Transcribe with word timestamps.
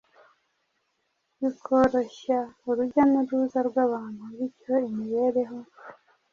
bikoroshya 1.39 2.39
urujya 2.69 3.03
n’uruza 3.11 3.59
rw’abantu 3.69 4.23
bityo 4.37 4.75
imibereho 4.89 5.57